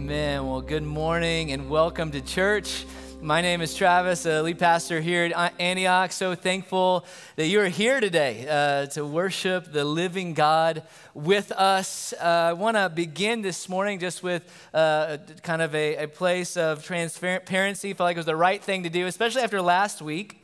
[0.00, 0.46] Amen.
[0.46, 2.86] Well, good morning and welcome to church.
[3.20, 6.12] My name is Travis, a lead pastor here at Antioch.
[6.12, 10.84] So thankful that you are here today uh, to worship the living God
[11.14, 12.12] with us.
[12.12, 16.56] Uh, I want to begin this morning just with uh, kind of a, a place
[16.56, 17.90] of transparency.
[17.90, 20.38] I felt like it was the right thing to do, especially after last week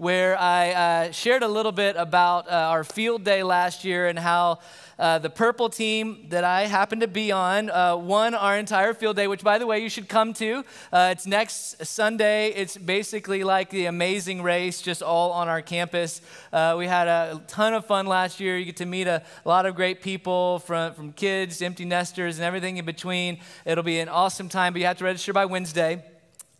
[0.00, 4.18] where I uh, shared a little bit about uh, our field day last year and
[4.18, 4.60] how
[5.00, 9.16] uh, the purple team that I happen to be on uh, won our entire field
[9.16, 10.62] day, which, by the way, you should come to.
[10.92, 12.50] Uh, it's next Sunday.
[12.50, 16.20] It's basically like the amazing race, just all on our campus.
[16.52, 18.58] Uh, we had a ton of fun last year.
[18.58, 22.44] You get to meet a, lot of great people from, from kids, empty nesters, and
[22.44, 23.38] everything in between.
[23.64, 26.04] It'll be an awesome time, but you have to register by Wednesday.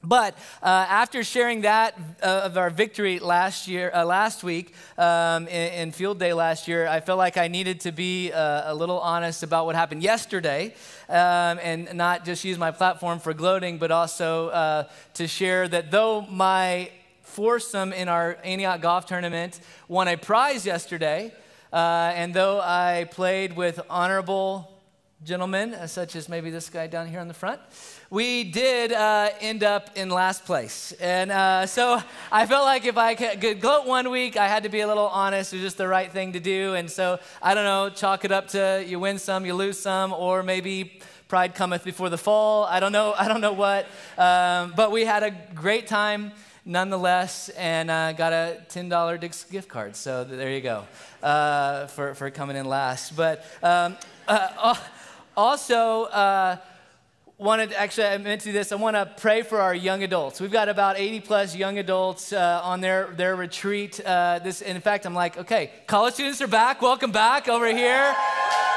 [0.02, 5.46] But uh, after sharing that uh, of our victory last year, uh, last week um,
[5.46, 8.74] in, in, Field Day last year, I felt like I needed to be uh, a
[8.74, 10.74] little honest about what happened yesterday,
[11.10, 15.90] um, and not just use my platform for gloating, but also uh, to share that
[15.90, 21.30] though my foursome in our Antioch golf tournament won a prize yesterday,
[21.74, 24.66] uh, and though I played with honorable
[25.24, 27.60] gentlemen, such as maybe this guy down here on the front
[28.10, 30.92] we did uh, end up in last place.
[31.00, 34.68] And uh, so I felt like if I could gloat one week, I had to
[34.68, 35.52] be a little honest.
[35.52, 36.74] It was just the right thing to do.
[36.74, 40.12] And so I don't know, chalk it up to you win some, you lose some,
[40.12, 42.64] or maybe pride cometh before the fall.
[42.64, 43.14] I don't know.
[43.16, 43.86] I don't know what.
[44.18, 46.32] Um, but we had a great time
[46.64, 49.94] nonetheless and uh, got a $10 Dick's gift card.
[49.94, 50.84] So there you go
[51.22, 53.14] uh, for, for coming in last.
[53.16, 54.74] But um, uh,
[55.36, 56.56] also, uh,
[57.40, 58.70] wanted actually i meant to do this.
[58.70, 60.42] I want to pray for our young adults.
[60.42, 64.78] We've got about 80 plus young adults uh, on their, their retreat uh, this in
[64.82, 66.82] fact i'm like okay college students are back.
[66.82, 68.14] Welcome back over here.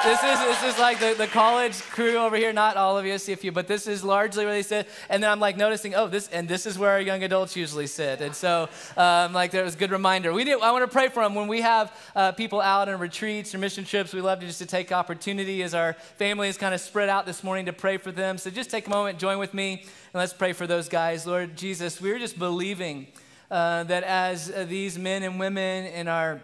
[0.05, 2.51] This is this is like the, the college crew over here.
[2.51, 4.87] Not all of you see a few but this is largely where they sit.
[5.09, 7.87] And then i'm like noticing oh this and this is where our young adults usually
[7.87, 8.21] sit.
[8.21, 10.31] And so um, like there was a good reminder.
[10.31, 12.97] We do i want to pray for them when we have uh, people out on
[12.99, 16.57] retreats or mission trips we love to just to take opportunity as our family is
[16.57, 19.19] kind of spread out this morning to pray for them so just take a moment
[19.19, 23.07] join with me and let's pray for those guys lord jesus we're just believing
[23.51, 26.41] uh, that as uh, these men and women in our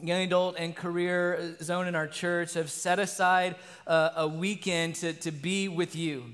[0.00, 5.12] young adult and career zone in our church have set aside uh, a weekend to,
[5.12, 6.24] to be with you.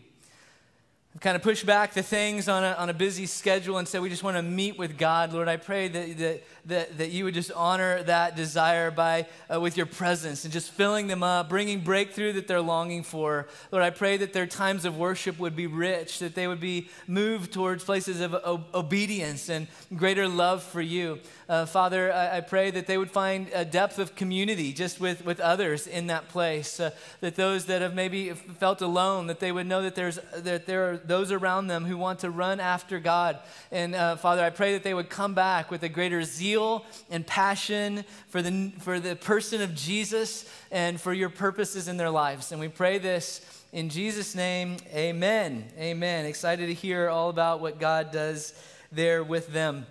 [1.21, 4.11] Kind of pushed back the things on a, on a busy schedule and said we
[4.11, 5.33] just want to meet with God.
[5.33, 9.61] Lord, I pray that, that that, that you would just honor that desire by uh,
[9.61, 13.47] with your presence and just filling them up, bringing breakthrough that they're longing for.
[13.71, 16.89] Lord, I pray that their times of worship would be rich, that they would be
[17.07, 21.19] moved towards places of o- obedience and greater love for you.
[21.49, 25.27] Uh, Father, I, I, pray that they would find a depth of community just with,
[25.27, 26.81] with others in that place.
[26.81, 30.65] Uh, that those that have maybe felt alone, that they would know that there's that
[30.65, 33.39] there are those around them who want to run after God.
[33.71, 36.85] And uh, Father, I pray that they would come back with a greater zeal zeal
[37.11, 42.11] and passion for the, for the person of Jesus and for your purposes in their
[42.11, 42.53] lives.
[42.53, 43.41] And we pray this
[43.73, 44.77] in Jesus' name.
[44.93, 45.65] Amen.
[45.79, 46.27] Amen.
[46.27, 48.55] Excited to hear all about what God does
[48.93, 49.87] there with them.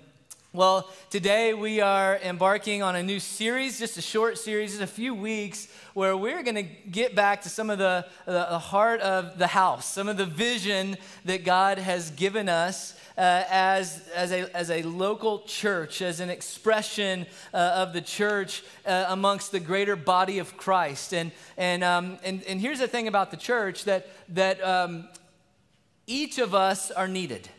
[0.55, 4.85] Well, today we are embarking on a new series, just a short series, just a
[4.85, 9.39] few weeks, where we're going to get back to some of the, the heart of
[9.39, 14.55] the house, some of the vision that God has given us uh, as, as, a,
[14.55, 19.95] as a local church, as an expression uh, of the church uh, amongst the greater
[19.95, 21.15] body of Christ.
[21.15, 25.07] And, and, um, and, and here's the thing about the church that, that um,
[26.05, 27.49] each of us are needed,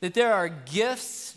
[0.00, 1.36] that there are gifts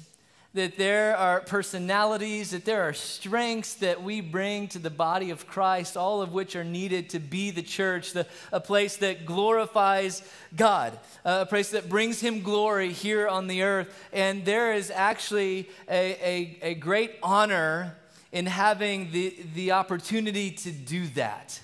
[0.57, 5.45] that there are personalities, that there are strengths that we bring to the body of
[5.45, 10.23] Christ, all of which are needed to be the church, the, a place that glorifies
[10.55, 13.87] God, a place that brings Him glory here on the earth.
[14.11, 17.95] And there is actually a, a, a great honor
[18.31, 21.59] in having the, the opportunity to do that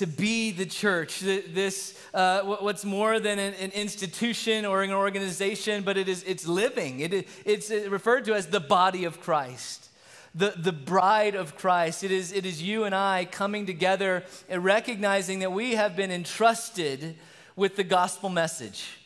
[0.00, 1.20] to be the church.
[1.20, 6.46] This, uh, what's more than an, an, institution or an organization, but it is, it's
[6.46, 7.00] living.
[7.00, 9.90] It, it's referred to as the body of Christ.
[10.34, 12.02] The, the bride of Christ.
[12.02, 16.10] It is, it is you and I coming together and recognizing that we have been
[16.10, 17.16] entrusted
[17.54, 18.96] with the gospel message.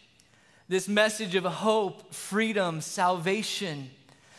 [0.69, 3.91] This message of hope, freedom, salvation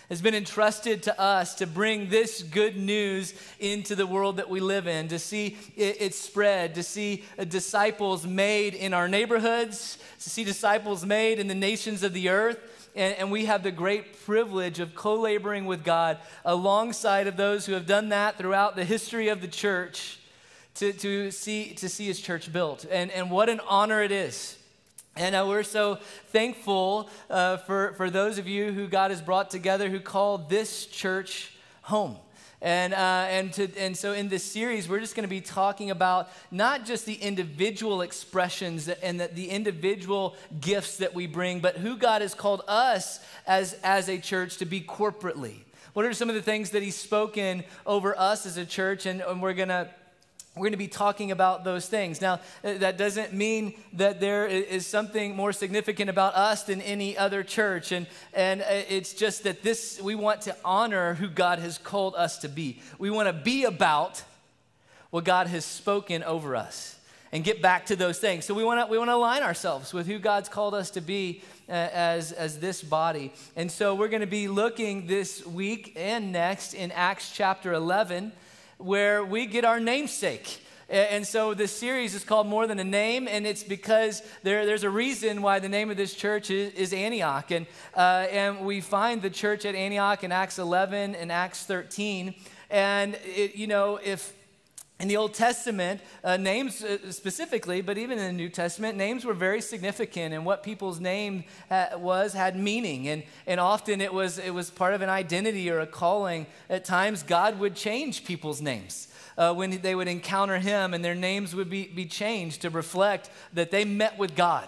[0.10, 4.60] has been entrusted to us to bring this good news into the world that we
[4.60, 10.30] live in, to see it, spread, to see uh, disciples made in our neighborhoods, to
[10.30, 12.60] see disciples made in the nations of the earth.
[12.96, 17.66] And, and, we have the great privilege of co laboring with God alongside of those
[17.66, 20.20] who have done that throughout the history of the church
[20.76, 22.86] to, to, see, to see his church built.
[22.90, 24.58] And, and what an honor it is
[25.18, 29.50] And uh, we're so thankful uh, for, for those of you who God has brought
[29.50, 32.18] together who call this church home.
[32.62, 32.98] And, uh,
[33.30, 36.86] and, to, and so in this series, we're just going to be talking about not
[36.86, 42.22] just the individual expressions and the, the individual gifts that we bring, but who God
[42.22, 45.60] has called us as, as a church to be corporately.
[45.94, 49.06] What are some of the things that He's spoken over us as a church?
[49.06, 49.90] And, and we're going to
[50.56, 52.22] we're going to be talking about those things.
[52.22, 57.18] Now, uh, that doesn't mean that there is something more significant about us than any
[57.18, 57.92] other church.
[57.92, 62.16] And, and uh, it's just that this, we want to honor who God has called
[62.16, 62.80] us to be.
[62.98, 64.24] We want to be about
[65.10, 66.98] what God has spoken over us
[67.34, 68.46] and get back to those things.
[68.46, 71.02] So we want to, we want to align ourselves with who God's called us to
[71.02, 73.34] be uh, as, as this body.
[73.58, 78.32] And so we're going to be looking this week and next in Acts chapter 11
[78.78, 80.62] where we get our namesake.
[80.88, 84.84] And so this series is called More Than a Name, and it's because there, there's
[84.84, 87.50] a reason why the name of this church is, is Antioch.
[87.50, 92.36] And, uh, and we find the church at Antioch in Acts 11 and Acts 13.
[92.70, 94.34] And, it, you know, if
[95.00, 99.26] in the Old Testament, uh, names uh, specifically, but even in the New Testament, names
[99.26, 104.14] were very significant, and what people's name ha- was had meaning, and, and often it
[104.14, 106.46] was, it was part of an identity or a calling.
[106.70, 109.10] At times, God would change people's names.
[109.38, 113.30] Uh, when they would encounter him, and their names would be, be changed to reflect
[113.54, 114.66] that they met with God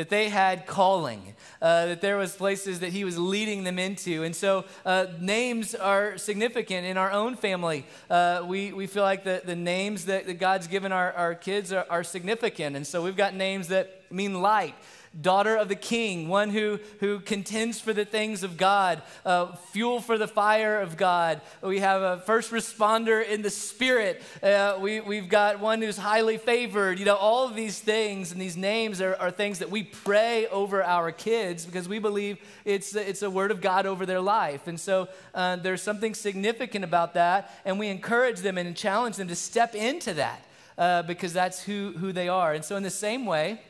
[0.00, 4.22] that they had calling, uh, that there was places that he was leading them into.
[4.22, 7.84] And so uh, names are significant in our own family.
[8.08, 11.70] Uh, we, we feel like the, the names that, that God's given our, our kids
[11.70, 12.76] are, are significant.
[12.76, 14.74] And so we've got names that mean light
[15.18, 20.00] daughter of the king, one who, who contends for the things of God, uh, fuel
[20.00, 21.40] for the fire of God.
[21.62, 24.22] We have a first responder in the spirit.
[24.40, 27.00] Uh, we, we've got one who's highly favored.
[27.00, 30.46] You know, all of these things and these names are, are things that we pray
[30.46, 34.68] over our kids because we believe it's, it's a word of God over their life.
[34.68, 39.28] And so uh, there's something significant about that, and we encourage them and challenge them
[39.28, 40.44] to step into that.
[40.78, 42.54] Uh, because that's who, who they are.
[42.54, 43.60] And so, in the same way,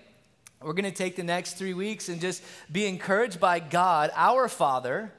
[0.63, 4.47] we're going to take the next three weeks and just be encouraged by God, our
[4.47, 5.11] Father,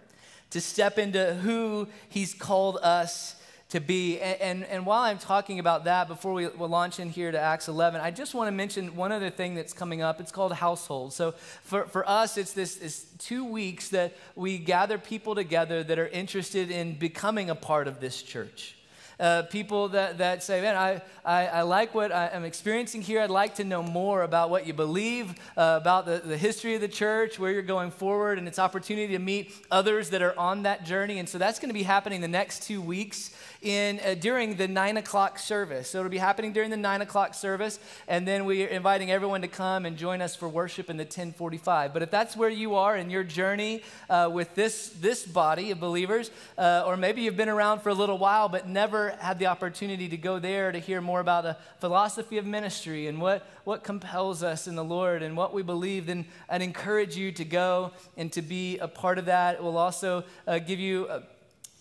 [0.51, 3.35] to step into who He's called us
[3.69, 4.19] to be.
[4.19, 7.39] And, and, and, while I'm talking about that, before we will launch in here to
[7.39, 10.19] Acts 11, I just want to mention one other thing that's coming up.
[10.21, 11.11] It's called household.
[11.13, 11.31] So
[11.63, 16.09] for, for us, it's this, this two weeks that we gather people together that are
[16.09, 18.75] interested in becoming a part of this church
[19.21, 23.21] uh, people that, that say, man, I, I, I like what I am experiencing here.
[23.21, 26.81] I'd like to know more about what you believe, uh, about the, the history of
[26.81, 30.63] the church, where you're going forward, and its opportunity to meet others that are on
[30.63, 31.19] that journey.
[31.19, 33.31] And so that's going to be happening the next two weeks
[33.61, 35.89] in, uh, during the nine o'clock service.
[35.89, 39.47] So it'll be happening during the nine o'clock service, and then we're inviting everyone to
[39.47, 41.93] come and join us for worship in the 1045.
[41.93, 45.79] But if that's where you are in your journey uh, with this, this body of
[45.79, 49.45] believers, uh, or maybe you've been around for a little while but never had the
[49.45, 53.83] opportunity to go there to hear more about the philosophy of ministry and what, what
[53.83, 57.91] compels us in the Lord and what we believe, then I'd encourage you to go
[58.17, 59.55] and to be a part of that.
[59.55, 61.21] It will also uh, give you uh,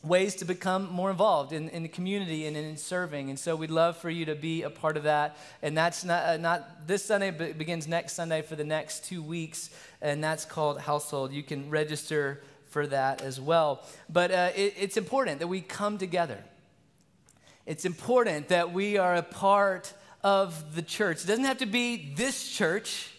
[0.02, 3.28] ways to become more involved in, in the community and in serving.
[3.28, 5.36] And so we'd love for you to be a part of that.
[5.60, 9.22] And that's not, uh, not this Sunday, but begins next Sunday for the next two
[9.22, 9.70] weeks.
[10.00, 11.32] And that's called Household.
[11.32, 13.84] You can register for that as well.
[14.08, 16.38] But uh, it, it's important that we come together.
[17.66, 19.92] It's important that we are a part
[20.24, 21.24] of the church.
[21.24, 23.10] It doesn't have to be this church,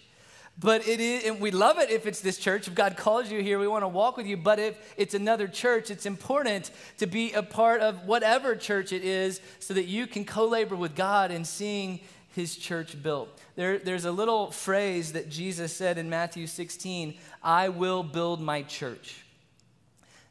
[0.62, 2.68] but it is, and we love it if it's this church.
[2.68, 4.38] If God calls you here, we want to walk with you.
[4.38, 9.03] But if it's another church, it's important to be a part of whatever church it
[9.03, 12.00] is so that you can co labor with God in seeing
[12.36, 13.36] his church built.
[13.56, 18.62] There, there's a little phrase that Jesus said in Matthew 16 I will build my
[18.62, 19.21] church.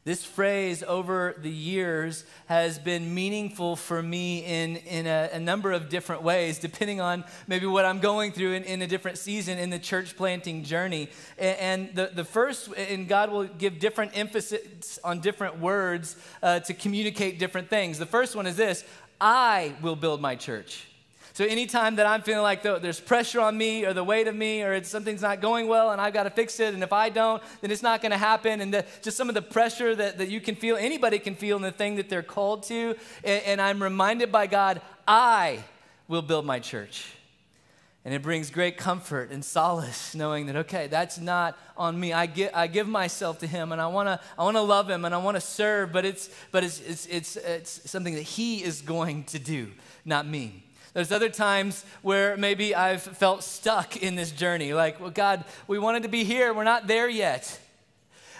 [0.03, 5.71] This phrase over the years has been meaningful for me in, in a, a, number
[5.71, 9.59] of different ways, depending on maybe what I'm going through in, in a different season
[9.59, 11.09] in the church planting journey.
[11.37, 16.61] And, and the, the first, and God will give different emphasis on different words uh,
[16.61, 17.99] to communicate different things.
[17.99, 18.83] The first one is this
[19.19, 20.87] I will build my church.
[21.33, 24.63] So anytime that I'm feeling like there's pressure on me or the weight of me
[24.63, 27.41] or something's not going well and I've got to fix it, and if I don't,
[27.61, 28.59] then it's not going to happen.
[28.59, 31.55] And the, just some of the pressure that, that you can feel, anybody can feel
[31.55, 32.95] in the thing that they're called to.
[33.23, 35.63] And, and I'm reminded by God, I
[36.09, 37.05] will build my church.
[38.03, 42.11] And it brings great comfort and solace knowing that, okay, that's not on me.
[42.11, 45.05] I, give, I give myself to him and I want to I wanna love him
[45.05, 48.63] and I want to serve, but, it's, but it's, it's, it's, it's something that he
[48.63, 49.71] is going to do,
[50.03, 50.63] not me.
[50.93, 54.73] There's other times where maybe I've felt stuck in this journey.
[54.73, 57.59] Like, well, God, we wanted to be here, we're not there yet.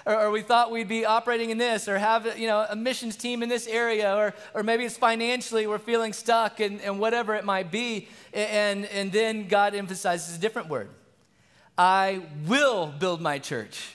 [0.05, 3.15] Or, or, we thought we'd be operating in this, or have you know a missions
[3.15, 7.35] team in this area, or or maybe it's financially we're feeling stuck, and, and whatever
[7.35, 8.07] it might be.
[8.33, 10.89] And and then God emphasizes a different word.
[11.77, 13.93] I will build my church.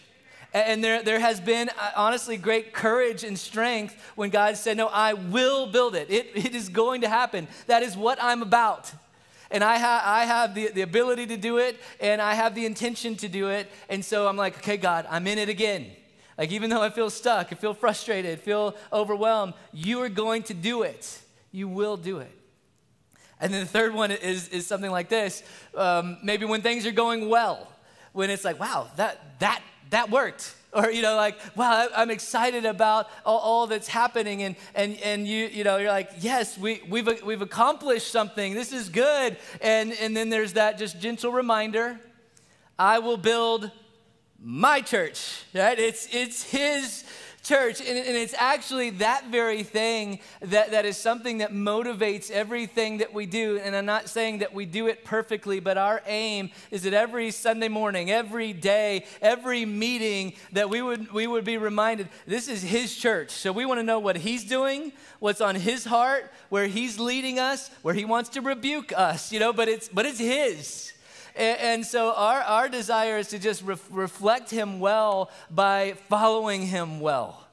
[0.56, 4.86] And there, there has been, uh, honestly, great courage and strength when God said, No,
[4.86, 6.10] I will build it.
[6.10, 7.46] It, it is going to happen.
[7.66, 8.90] That is what I'm about.
[9.50, 12.64] And I, ha- I have the, the ability to do it, and I have the
[12.64, 13.70] intention to do it.
[13.90, 15.90] And so I'm like, Okay, God, I'm in it again.
[16.38, 20.54] Like, even though I feel stuck, I feel frustrated, feel overwhelmed, you are going to
[20.54, 21.20] do it.
[21.52, 22.32] You will do it.
[23.40, 25.42] And then the third one is, is something like this
[25.76, 27.70] um, maybe when things are going well,
[28.14, 30.54] when it's like, wow, that, that that worked.
[30.72, 34.42] Or you know like wow i'm excited about all, that's happening.
[34.42, 38.52] And and and you you know you're like yes we we've we've accomplished something.
[38.52, 39.38] This is good.
[39.62, 41.98] And and then there's that just gentle reminder
[42.78, 43.70] i will build
[44.38, 45.78] my church right?
[45.78, 47.04] It's it's his
[47.46, 47.80] church.
[47.80, 53.14] And, and, it's actually that very thing that, that is something that motivates everything that
[53.14, 53.58] we do.
[53.58, 57.30] And I'm not saying that we do it perfectly, but our aim is that every
[57.30, 62.62] Sunday morning, every day, every meeting, that we would, we would be reminded this is
[62.62, 63.30] His church.
[63.30, 67.38] So we want to know what He's doing, what's on His heart, where He's leading
[67.38, 70.92] us, where He wants to rebuke us, you know, but it's, but it's His.
[71.36, 77.00] And, and so our, our desire is to just reflect Him well by following Him
[77.00, 77.46] well.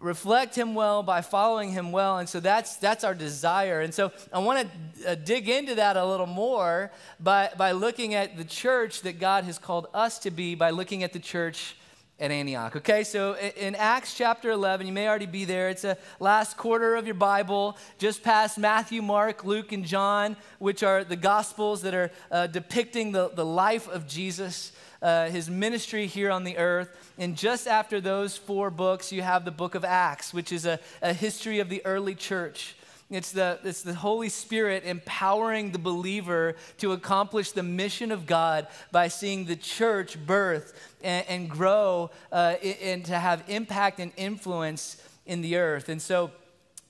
[0.00, 3.80] Reflect him well by following him well and so that's that's our desire.
[3.80, 4.68] And so i want
[5.00, 6.90] to uh, dig into that a little more
[7.20, 11.04] by by looking at the church that god has called us to be by looking
[11.04, 11.76] at the church
[12.24, 12.74] at Antioch.
[12.74, 15.68] Okay, so in Acts chapter 11, you may already be there.
[15.68, 20.82] It's a last quarter of your Bible, just past Matthew, Mark, Luke, and John, which
[20.82, 26.06] are the Gospels that are uh, depicting the, the life of Jesus, uh, his ministry
[26.06, 26.88] here on the earth.
[27.18, 30.80] And just after those four books, you have the book of Acts, which is a,
[31.02, 32.74] a history of the early church.
[33.14, 38.66] It's the, it's the Holy Spirit empowering the believer to accomplish the mission of God
[38.90, 45.00] by seeing the church birth and, and grow uh, and to have impact and influence
[45.26, 45.88] in the earth.
[45.88, 46.32] And so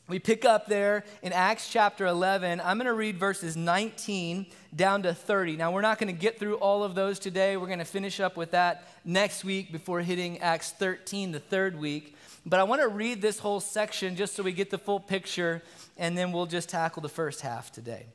[0.07, 2.61] we pick up there in Acts chapter 11.
[2.63, 5.57] I'm going to read verses 19 down to 30.
[5.57, 7.57] Now, we're not going to get through all of those today.
[7.57, 11.79] We're going to finish up with that next week before hitting Acts 13, the third
[11.79, 12.17] week.
[12.47, 15.63] But I want to read this whole section just so we get the full picture,
[15.97, 18.07] and then we'll just tackle the first half today.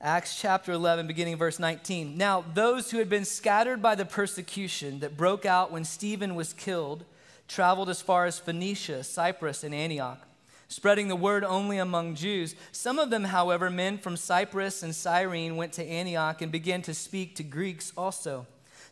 [0.00, 2.16] Acts chapter 11, beginning verse 19.
[2.16, 6.52] Now, those who had been scattered by the persecution that broke out when Stephen was
[6.52, 7.04] killed
[7.48, 10.20] traveled as far as Phoenicia, Cyprus, and Antioch,
[10.68, 12.54] spreading the word only among Jews.
[12.72, 16.94] Some of them, however, men from Cyprus and Cyrene, went to Antioch and began to
[16.94, 18.46] speak to Greeks also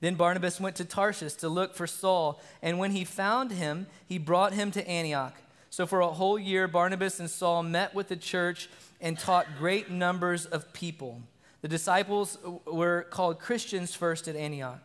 [0.00, 4.18] Then Barnabas went to Tarshish to look for Saul, and when he found him, he
[4.18, 5.34] brought him to Antioch.
[5.70, 8.68] So for a whole year, Barnabas and Saul met with the church
[9.00, 11.22] and taught great numbers of people.
[11.60, 14.80] The disciples were called Christians first at Antioch.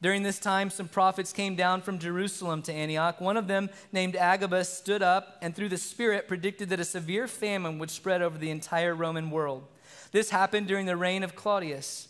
[0.00, 3.20] During this time, some prophets came down from Jerusalem to Antioch.
[3.20, 7.26] One of them, named Agabus, stood up and through the Spirit predicted that a severe
[7.26, 9.64] famine would spread over the entire Roman world.
[10.12, 12.08] This happened during the reign of Claudius.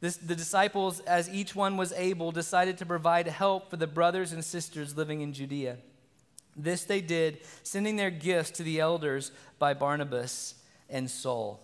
[0.00, 4.32] This, the disciples, as each one was able, decided to provide help for the brothers
[4.32, 5.76] and sisters living in Judea.
[6.56, 10.54] This they did, sending their gifts to the elders by Barnabas
[10.88, 11.60] and Saul.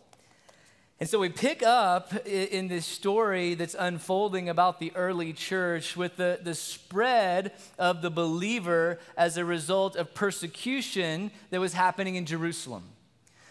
[0.99, 6.17] And so we pick up in this story that's unfolding about the early church with
[6.17, 12.25] the, the spread of the believer as a result of persecution that was happening in
[12.25, 12.85] Jerusalem.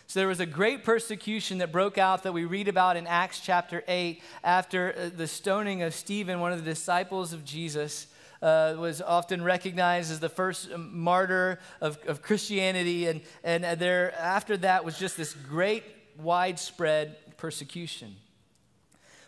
[0.07, 3.39] So there was a great persecution that broke out that we read about in Acts
[3.39, 8.07] chapter 8 after uh, the stoning of Stephen, one of the disciples of Jesus.
[8.41, 14.57] Uh, was often recognized as the first martyr of, of Christianity, and, and there after
[14.57, 15.83] that was just this great
[16.19, 18.15] widespread persecution.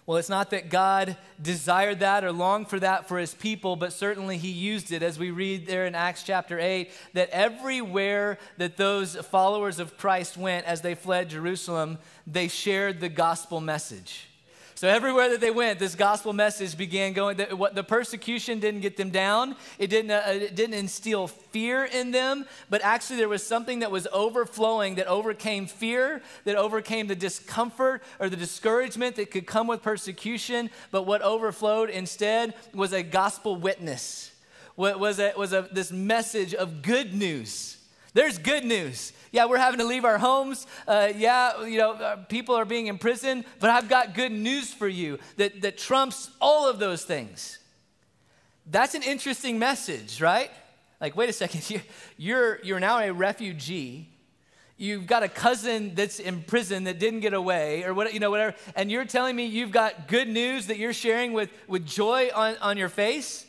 [0.08, 3.92] Well, it's not that God desired that or longed for that for his people, but
[3.92, 8.78] certainly he used it, as we read there in Acts chapter 8, that everywhere that
[8.78, 14.30] those followers of Christ went as they fled Jerusalem, they shared the gospel message.
[14.78, 17.38] So everywhere that they went, this gospel message began going.
[17.38, 19.56] The, what, the persecution didn't get them down.
[19.80, 23.90] It didn't, uh, it didn't instill fear in them, but actually there was something that
[23.90, 29.66] was overflowing that overcame fear, that overcame the discomfort or the discouragement that could come
[29.66, 30.70] with persecution.
[30.92, 34.32] But what overflowed instead was a gospel witness.
[34.76, 37.77] What was was a, this message of good news.
[38.18, 39.14] There's good news.
[39.32, 40.66] Yeah, we're having to leave our homes.
[40.88, 44.88] Uh, yeah, you know, uh, people are being imprisoned, but I've got good news for
[44.88, 47.60] you that, that trumps all of those things.
[48.66, 50.50] That's an interesting message, right?
[51.00, 51.84] Like, wait a second,
[52.18, 54.10] you're, you're now a refugee.
[54.78, 58.32] You've got a cousin that's in prison that didn't get away, or what, you know,
[58.32, 62.32] whatever, and you're telling me you've got good news that you're sharing with, with joy
[62.34, 63.46] on, on your face?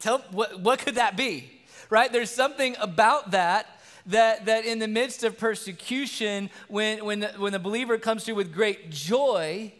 [0.00, 1.52] Tell, what, what could that be?
[1.90, 2.12] Right?
[2.12, 3.68] There's something about that
[4.06, 8.36] that, that in the midst of persecution, when, when, the, when the believer comes through
[8.36, 9.72] with great joy,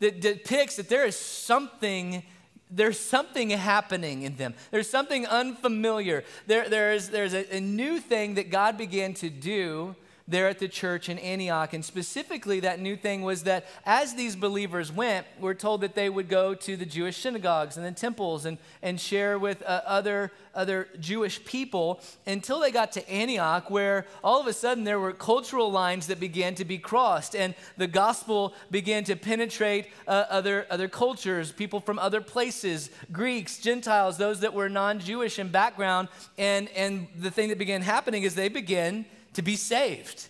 [0.00, 2.22] that depicts that there is something
[2.68, 4.52] there's something happening in them.
[4.72, 6.24] There's something unfamiliar.
[6.48, 9.94] There, there's there's a, a new thing that God began to do
[10.28, 11.72] there at the church in Antioch.
[11.72, 16.08] And specifically, that new thing was that as these believers went, we're told that they
[16.08, 20.32] would go to the Jewish synagogues and the temples and, and share with uh, other,
[20.54, 25.12] other Jewish people until they got to Antioch, where all of a sudden there were
[25.12, 30.66] cultural lines that began to be crossed, and the gospel began to penetrate uh, other,
[30.70, 36.08] other cultures, people from other places, Greeks, Gentiles, those that were non Jewish in background.
[36.36, 39.04] And, and the thing that began happening is they began
[39.36, 40.28] to be saved.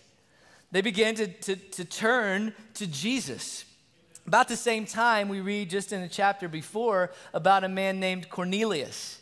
[0.71, 3.63] They began to, to, to turn to Jesus.
[4.27, 8.29] About the same time, we read just in the chapter before about a man named
[8.29, 9.21] Cornelius.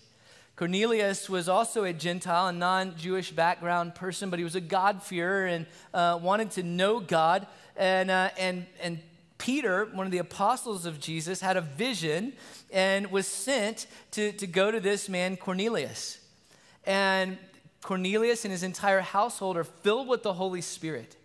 [0.55, 5.45] Cornelius was also a Gentile, a non Jewish background person, but he was a God-fearer
[5.45, 7.45] and uh, wanted to know God.
[7.77, 8.99] And, uh, and, and
[9.37, 12.33] Peter, one of the apostles of Jesus, had a vision
[12.73, 16.17] and was sent to, to go to this man, Cornelius.
[16.87, 17.37] And
[17.85, 21.15] Cornelius and his entire household are filled with the Holy Spirit.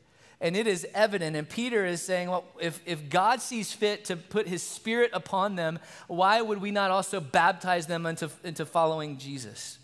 [0.42, 1.34] And it is evident.
[1.34, 5.56] And Peter is saying, well, if, if God sees fit to put his spirit upon
[5.56, 9.78] them, why would we not also baptize them into, into following Jesus?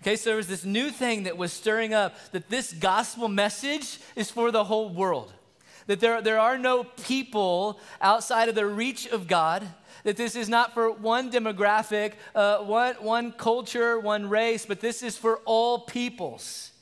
[0.00, 3.98] Okay, so there was this new thing that was stirring up that this gospel message
[4.14, 5.32] is for the whole world.
[5.88, 9.66] That there, there are no people outside of the reach of God
[10.04, 15.02] that this is not for one demographic, uh, one, one culture, one race, but this
[15.02, 16.72] is for all peoples.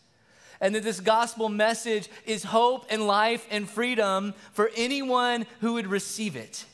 [0.61, 5.87] And that this gospel message is hope and life and freedom for anyone who would
[5.87, 6.67] receive it.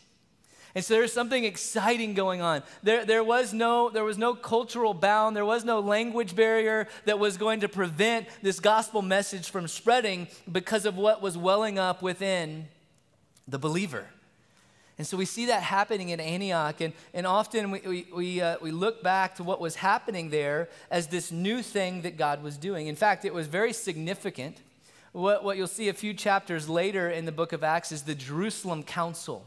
[0.74, 2.62] And so there's something exciting going on.
[2.82, 7.18] There, there, was no, there was no cultural bound, there was no language barrier that
[7.18, 12.02] was going to prevent this gospel message from spreading because of what was welling up
[12.02, 12.68] within
[13.48, 14.08] the believer.
[14.98, 18.56] And so we see that happening in Antioch, and, and often we, we, we, uh,
[18.62, 22.56] we look back to what was happening there as this new thing that God was
[22.56, 22.86] doing.
[22.86, 24.56] In fact, it was very significant.
[25.12, 28.14] What, what you'll see a few chapters later in the book of Acts is the
[28.14, 29.44] Jerusalem Council.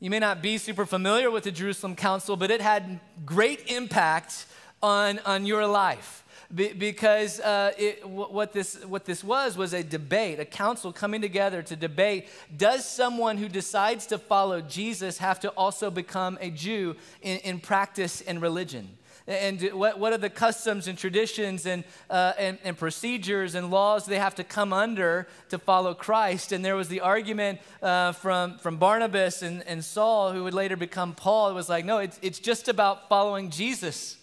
[0.00, 4.46] You may not be super familiar with the Jerusalem Council, but it had great impact
[4.82, 6.24] on, on your life.
[6.54, 11.20] Be, because uh, it, what, this, what this was was a debate, a council coming
[11.20, 16.50] together to debate does someone who decides to follow Jesus have to also become a
[16.50, 18.88] Jew in, in practice and religion?
[19.28, 24.06] and what, what are the customs and traditions and, uh, and, and, procedures and laws
[24.06, 26.50] they have to come under to follow Christ.
[26.50, 30.76] And there was the argument uh, from, from Barnabas and, and Saul, who would later
[30.76, 31.50] become Paul.
[31.50, 34.17] It was like, no, it's, it's just about following Jesus.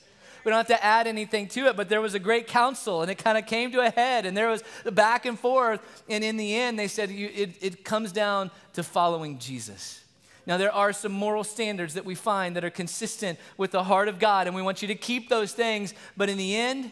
[0.45, 3.09] We don't have to add anything to it, but there was a great council and
[3.09, 5.81] it kind of came to a head and there was the back and forth.
[6.07, 10.03] And in the end, they said it, it comes down to following Jesus.
[10.45, 14.07] Now, there are some moral standards that we find that are consistent with the heart
[14.07, 15.95] of God, and we want you to keep those things.
[16.15, 16.91] But in the end,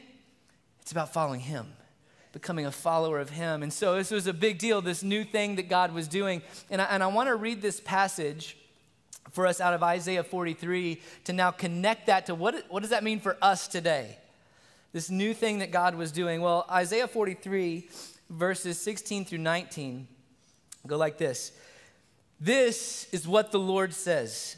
[0.82, 1.68] it's about following Him,
[2.32, 3.62] becoming a follower of Him.
[3.62, 6.42] And so, this was a big deal, this new thing that God was doing.
[6.72, 8.58] And I, and I want to read this passage
[9.32, 13.04] for us out of Isaiah 43 to now connect that to what, what does that
[13.04, 14.18] mean for us today?
[14.92, 16.42] This new thing that God was doing.
[16.42, 17.90] Well, Isaiah 43,
[18.30, 20.08] verses 16 through 19,
[20.86, 21.52] go like this
[22.40, 24.58] This is what the Lord says.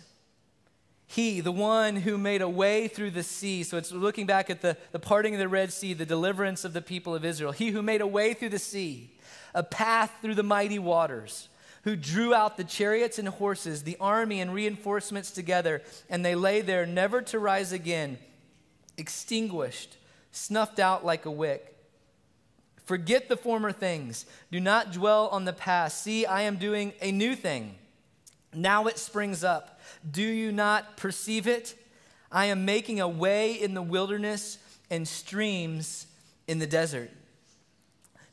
[1.08, 3.64] He, the one who made a way through the sea.
[3.64, 6.74] So it's looking back at the, the parting of the Red Sea, the deliverance of
[6.74, 7.52] the people of Israel.
[7.52, 9.12] He who made a way through the sea,
[9.54, 11.48] a path through the mighty waters
[11.86, 16.60] who drew out the chariots and horses, the army and reinforcements together, and they lay
[16.62, 18.18] there never to rise again,
[18.98, 19.96] extinguished,
[20.32, 21.78] snuffed out like a wick.
[22.86, 24.26] Forget the former things.
[24.52, 26.04] Do not dwell on the past.
[26.04, 27.76] See, I am doing a new thing.
[28.52, 29.80] Now it springs up.
[30.10, 31.76] Do you not perceive it?
[32.32, 34.58] I am making a way in the wilderness
[34.90, 36.08] and streams
[36.48, 37.12] in the desert.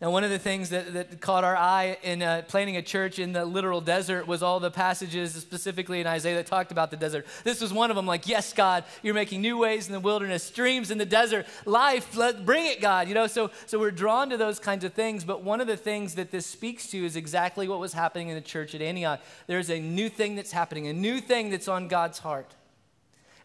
[0.03, 3.21] Now, one of the things that, that caught our eye in uh, planting a church
[3.21, 6.97] in the literal desert was all the passages, specifically in Isaiah, that talked about the
[6.97, 7.25] desert.
[7.45, 10.43] This was one of them, like, yes, God, you're making new ways in the wilderness,
[10.43, 13.07] streams in the desert, life, let, bring it, God.
[13.07, 15.23] You know, so, so we're drawn to those kinds of things.
[15.23, 18.35] But one of the things that this speaks to is exactly what was happening in
[18.35, 19.21] the church at Antioch.
[19.47, 22.53] There's a new thing that's happening, a new thing that's on God's heart.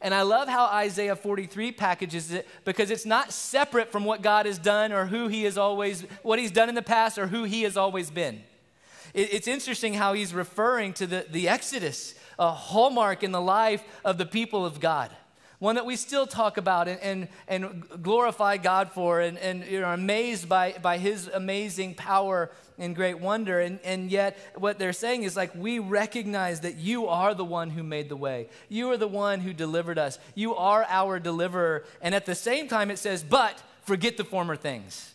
[0.02, 4.46] And I love how Isaiah 43 packages it because it's not separate from what God
[4.46, 7.44] has done or who he has always, what he's done in the past or who
[7.44, 8.44] he has always been.
[9.14, 13.84] It, it's interesting how he's referring to the, the Exodus, a hallmark in the life
[14.06, 15.12] of the people of God
[15.60, 19.82] one that we still talk about and, and, and glorify God for and, and you
[19.82, 23.60] know, are amazed by, by his amazing power and great wonder.
[23.60, 27.72] And, and yet, what they're saying is like, we recognize that you are the one
[27.72, 28.50] who made the way.
[28.70, 30.20] You are the one who delivered us.
[30.36, 31.86] You are our deliverer.
[32.02, 35.14] And at the same time, it says, but forget the former things.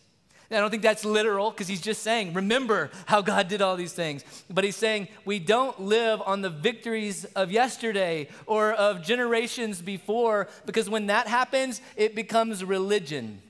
[0.53, 3.93] I don't think that's literal because he's just saying, remember how God did all these
[3.93, 4.25] things.
[4.51, 10.49] But he's saying we don't live on the victories of yesterday or of generations before
[10.67, 13.41] because when that happens, it becomes religion.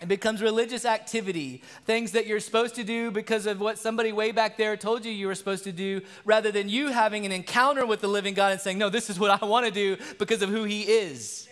[0.00, 4.30] It becomes religious activity, things that you're supposed to do because of what somebody way
[4.30, 7.84] back there told you you were supposed to do, rather than you having an encounter
[7.84, 10.40] with the living God and saying, No, this is what I want to do because
[10.42, 11.47] of who He is.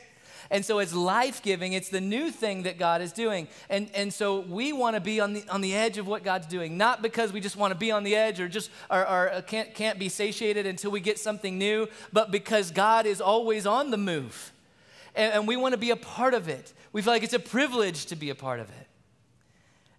[0.51, 3.49] And so it's life giving, it's the new thing that God is doing.
[3.69, 6.47] And, and so we want to be on the, on the edge of what God's
[6.47, 9.31] doing, not because we just want to be on the edge or just or, or
[9.31, 13.67] uh, can't, can't be satiated until we get something new, but because God is always
[13.67, 14.53] on the move.
[15.15, 16.73] And, and we want to be a part of it.
[16.93, 18.87] We feel like it's a privilege to be a part of it.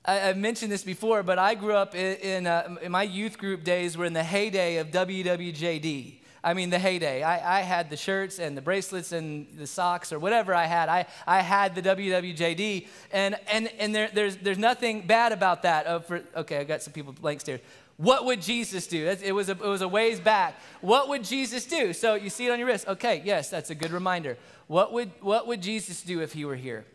[0.06, 3.38] I, have mentioned this before, but I grew up in, in, uh, in my youth
[3.38, 6.20] group days were in the heyday of WWJD.
[6.43, 7.23] I mean, the heyday.
[7.23, 10.89] I, I had the shirts and the bracelets and the socks or whatever I had.
[10.89, 12.88] I, I had the WWJD.
[13.12, 15.88] And, and, and there, there's, there's nothing bad about that.
[15.88, 17.62] Uh, for, okay, I got some people blank stares.
[17.97, 19.08] What would Jesus do?
[19.08, 20.60] It was, a, it was a ways back.
[20.82, 21.93] What would Jesus do?
[21.93, 22.88] So you see it on your wrist.
[22.88, 24.38] Okay, yes, that's a good reminder.
[24.67, 26.86] What would, what would Jesus do if he were here?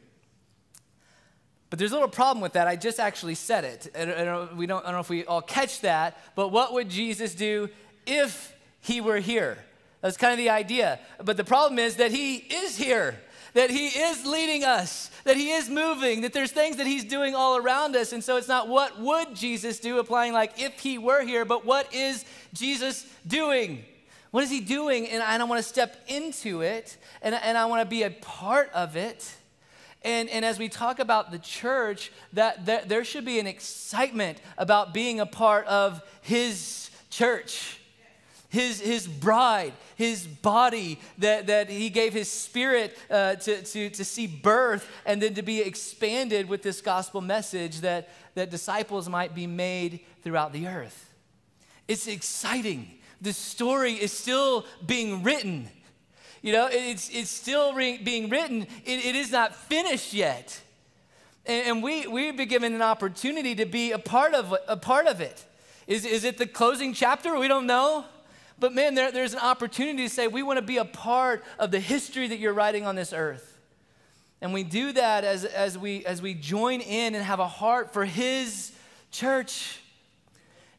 [1.70, 2.68] But there's a little problem with that.
[2.68, 3.96] I just actually said it.
[3.98, 6.88] I don't, we don't, I don't know if we all catch that, but what would
[6.88, 7.68] Jesus do
[8.07, 9.57] if he were here.
[10.03, 10.99] That's kind of the idea.
[11.25, 13.18] But the problem is that he is here,
[13.55, 17.35] that he is leading us, that he is moving, that there's things that he's doing
[17.35, 18.12] all around us.
[18.12, 21.64] And so it's not what would Jesus do, applying like if he were here, but
[21.64, 23.85] what is Jesus doing?
[24.33, 25.07] What is he doing?
[25.09, 28.71] And I want to step into it, and, and I want to be a part
[28.73, 29.33] of it.
[30.05, 34.40] And, and as we talk about the church, that, that there should be an excitement
[34.59, 37.79] about being a part of his church
[38.53, 44.05] his, his bride, his body, that, that he gave his spirit uh, to, to, to
[44.05, 49.35] see birth and then to be expanded with this gospel message that, that disciples might
[49.35, 51.15] be made throughout the earth.
[51.88, 52.91] It's exciting.
[53.23, 55.71] The story is still being written.
[56.43, 60.61] You know, it's, it's still re- being written, it, it is not finished yet.
[61.47, 65.07] And, and we, we've been given an opportunity to be a part of, a part
[65.07, 65.43] of it.
[65.87, 67.38] Is, is it the closing chapter?
[67.38, 68.05] We don't know.
[68.62, 71.72] But man, there, there's an opportunity to say, we want to be a part of
[71.72, 73.59] the history that you're writing on this earth.
[74.40, 77.92] And we do that as, as, we, as we join in and have a heart
[77.92, 78.70] for His
[79.11, 79.81] church.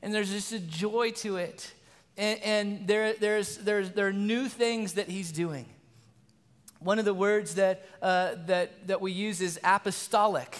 [0.01, 1.73] And there's just a joy to it.
[2.15, 5.65] And, and there, there's, there's, there are new things that He's doing.
[6.79, 10.57] One of the words that, uh, that, that we use is apostolic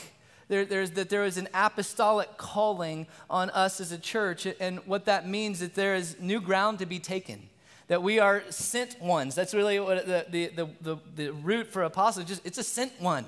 [0.48, 4.48] there, there's, that there is an apostolic calling on us as a church.
[4.60, 7.50] And what that means is that there is new ground to be taken.
[7.88, 9.36] That we are sent ones.
[9.36, 12.24] That's really what the, the, the, the, root for apostle.
[12.24, 13.26] Just it's a sent one.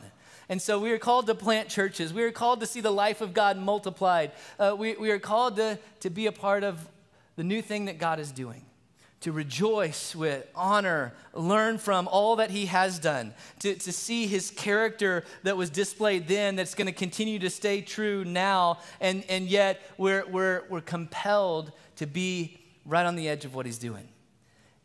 [0.47, 2.13] And so we are called to plant churches.
[2.13, 4.31] We are called to see the life of God multiplied.
[4.59, 6.87] Uh, we, we are called to, to be a part of
[7.35, 8.61] the new thing that God is doing
[9.21, 14.51] to rejoice with, honor, learn from all that he has done, to, to see his
[14.51, 19.47] character that was displayed then that's going to continue to stay true now, and, and
[19.47, 24.07] yet we're, we're, we're compelled to be right on the edge of what he's doing.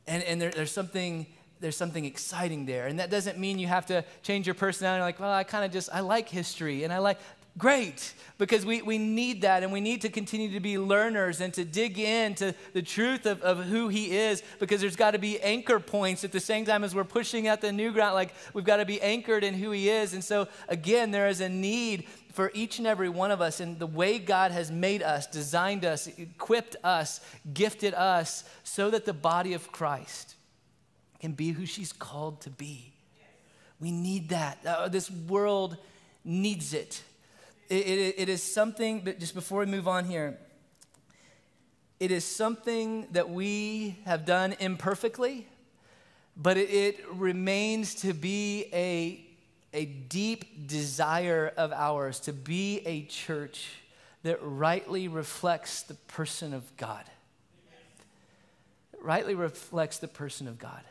[0.06, 1.26] And, and there, there's something
[1.60, 2.86] there's something exciting there.
[2.86, 5.70] And that doesn't mean you have to change your personality like, well, I kind of
[5.70, 7.18] just, I like history and I like,
[7.60, 11.52] Great, because we, we need that and we need to continue to be learners and
[11.52, 15.38] to dig into the truth of, of who He is because there's got to be
[15.42, 18.14] anchor points at the same time as we're pushing at the new ground.
[18.14, 20.14] Like we've got to be anchored in who He is.
[20.14, 23.78] And so, again, there is a need for each and every one of us and
[23.78, 27.20] the way God has made us, designed us, equipped us,
[27.52, 30.34] gifted us so that the body of Christ
[31.20, 32.94] can be who she's called to be.
[33.78, 34.58] We need that.
[34.64, 35.76] Uh, this world
[36.24, 37.02] needs it.
[37.70, 38.14] It, it.
[38.18, 40.38] it is something, but just before we move on here,
[42.00, 45.46] it is something that we have done imperfectly,
[46.36, 49.24] but it, it remains to be a,
[49.72, 53.68] a deep desire of ours to be a church
[54.22, 57.04] that rightly reflects the person of God.
[59.00, 60.82] Rightly reflects the person of God.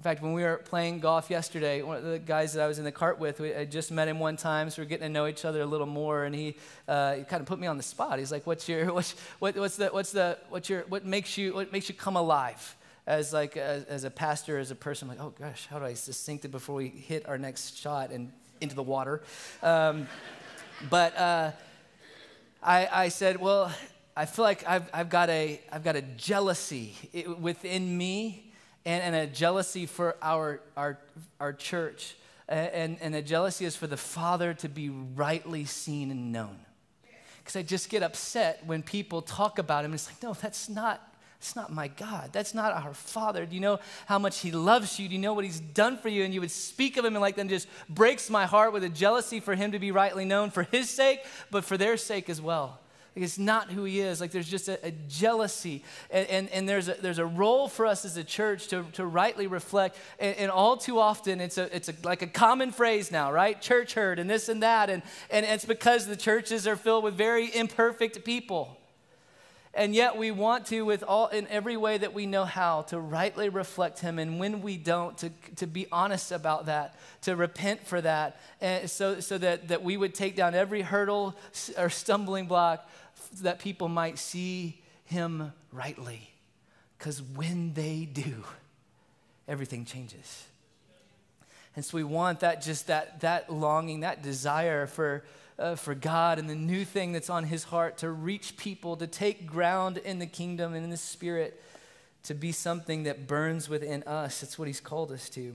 [0.00, 2.78] In fact, when we were playing golf yesterday, one of the guys that I was
[2.78, 5.08] in the cart with, we, I just met him one time, so we are getting
[5.08, 6.56] to know each other a little more, and he,
[6.88, 8.18] uh, he kind of put me on the spot.
[8.18, 11.52] He's like, "What's your what's what, what's the what's the what's your what makes you
[11.52, 15.18] what makes you come alive?" As like as, as a pastor, as a person, I'm
[15.18, 18.32] like, "Oh gosh, how do I succinct it before we hit our next shot and
[18.62, 19.20] into the water?"
[19.62, 20.08] Um,
[20.88, 21.50] but uh,
[22.62, 23.70] I, I said, "Well,
[24.16, 26.94] I feel like I've, I've got a I've got a jealousy
[27.38, 28.46] within me."
[28.84, 30.98] And, and a jealousy for our, our,
[31.38, 32.16] our church.
[32.48, 36.58] And, and a jealousy is for the Father to be rightly seen and known.
[37.38, 39.94] Because I just get upset when people talk about him.
[39.94, 42.34] It's like, no, that's not that's not my God.
[42.34, 43.46] That's not our Father.
[43.46, 45.08] Do you know how much He loves you?
[45.08, 46.22] Do you know what He's done for you?
[46.22, 48.90] And you would speak of Him and like then just breaks my heart with a
[48.90, 52.42] jealousy for Him to be rightly known for His sake, but for their sake as
[52.42, 52.78] well.
[53.16, 54.20] Like it's not who he is.
[54.20, 55.82] Like there's just a, a jealousy.
[56.10, 59.04] And, and, and, there's, a, there's a role for us as a church to, to
[59.04, 59.96] rightly reflect.
[60.20, 63.60] And, and all too often, it's, a, it's a, like a common phrase now, right?
[63.60, 64.90] Church hurt and this and that.
[64.90, 68.76] And, and it's because the churches are filled with very imperfect people.
[69.72, 72.98] And yet we want to, with all in every way that we know how, to
[72.98, 74.18] rightly reflect him.
[74.18, 78.90] And when we don't, to, to be honest about that, to repent for that, and
[78.90, 81.36] so, so that, that we would take down every hurdle
[81.78, 82.88] or stumbling block
[83.40, 86.30] that people might see him rightly.
[86.98, 88.44] Because when they do,
[89.48, 90.46] everything changes.
[91.76, 95.24] And so we want that just that, that longing, that desire for,
[95.58, 99.06] uh, for God and the new thing that's on his heart to reach people, to
[99.06, 101.62] take ground in the kingdom and in the spirit,
[102.24, 104.40] to be something that burns within us.
[104.40, 105.54] That's what he's called us to.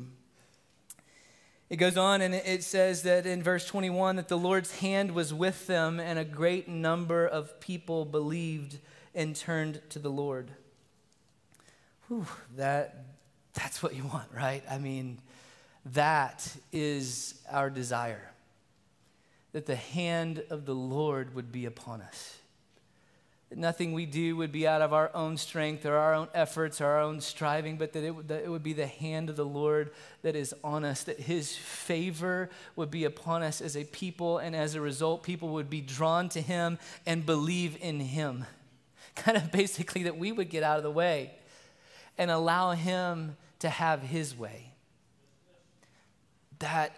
[1.70, 5.34] It goes on and it says that in verse 21 that the Lord's hand was
[5.34, 8.78] with them and a great number of people believed
[9.16, 10.52] and turned to the Lord.
[12.08, 13.06] Whew, that,
[13.54, 14.64] that's what you want, right?
[14.70, 15.20] I mean,
[15.94, 18.32] that is our desire.
[19.54, 22.38] That the hand of the Lord would be upon us
[23.54, 26.86] nothing we do would be out of our own strength or our own efforts or
[26.86, 29.46] our own striving, but that it, would, that it would be the hand of the
[29.46, 29.92] Lord
[30.24, 34.56] that is on us, that His favor would be upon us as a people, and
[34.56, 38.46] as a result, people would be drawn to Him and believe in Him.
[39.16, 41.32] Kind of basically that we would get out of the way
[42.18, 44.72] and allow Him to have His way.
[46.60, 46.96] That,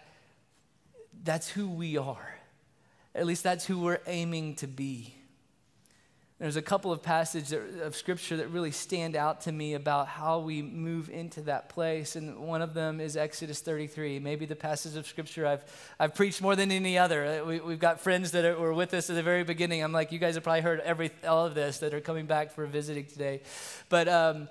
[1.23, 2.35] that's who we are.
[3.13, 5.16] At least that's who we're aiming to be.
[6.39, 10.37] There's a couple of passages of scripture that really stand out to me about how
[10.37, 12.15] we move into that place.
[12.15, 15.63] And one of them is Exodus 33, maybe the passage of scripture I've,
[15.99, 17.25] I've preached more than any other.
[17.25, 19.83] Uh, we, have got friends that are, were with us at the very beginning.
[19.83, 22.51] I'm like, you guys have probably heard every, all of this that are coming back
[22.51, 23.41] for visiting today.
[23.89, 24.47] But um,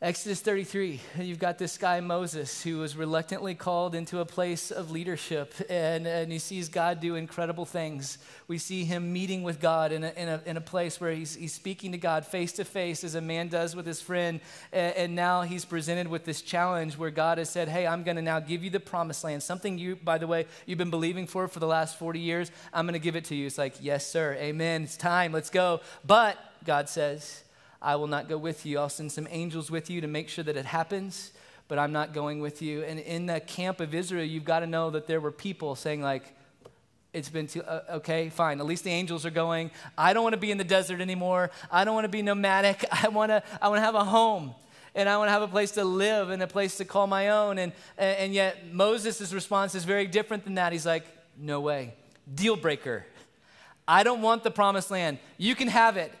[0.00, 4.92] Exodus 33, you've got this guy Moses who was reluctantly called into a place of
[4.92, 8.18] leadership, and, and he sees God do incredible things.
[8.46, 11.34] We see him meeting with God in a, in a, in a place where he's,
[11.34, 14.38] he's speaking to God face to face as a man does with his friend.
[14.72, 18.16] And, and now he's presented with this challenge where God has said, Hey, I'm going
[18.18, 19.42] to now give you the promised land.
[19.42, 22.52] Something you, by the way, you've been believing for for the last 40 years.
[22.72, 23.46] I'm going to give it to you.
[23.46, 24.34] It's like, Yes, sir.
[24.34, 24.84] Amen.
[24.84, 25.32] It's time.
[25.32, 25.80] Let's go.
[26.06, 27.42] But, God says,
[27.80, 28.78] I will not go with you.
[28.78, 31.32] I'll send some angels with you to make sure that it happens,
[31.68, 32.82] but I'm not going with you.
[32.82, 36.02] And in the camp of Israel, you've got to know that there were people saying,
[36.02, 36.34] like,
[37.12, 38.60] it's been too, uh, okay, fine.
[38.60, 39.70] At least the angels are going.
[39.96, 41.50] I don't want to be in the desert anymore.
[41.70, 42.84] I don't want to be nomadic.
[42.92, 44.54] I want to, I want to have a home
[44.94, 47.30] and I want to have a place to live and a place to call my
[47.30, 47.58] own.
[47.58, 50.72] And, and yet Moses' response is very different than that.
[50.72, 51.06] He's like,
[51.38, 51.94] no way.
[52.32, 53.06] Deal breaker.
[53.86, 55.18] I don't want the promised land.
[55.38, 56.12] You can have it.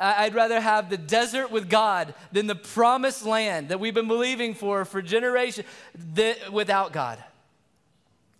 [0.00, 4.54] I'd rather have the desert with God than the promised land that we've been believing
[4.54, 5.66] for for generations
[6.52, 7.22] without God.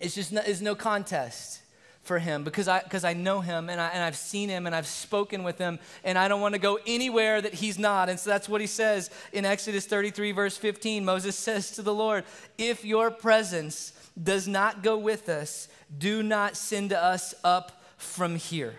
[0.00, 1.62] It's just no, it's no contest.
[2.08, 4.74] for him because I, because I know him and, I, and I've seen him and
[4.74, 8.08] I've spoken with him and I don't want to go anywhere that he's not.
[8.08, 11.04] And so that's what he says in Exodus 33, verse 15.
[11.04, 12.24] Moses says to the Lord,
[12.56, 15.68] If your presence does not go with us,
[15.98, 18.74] do not send us up from here.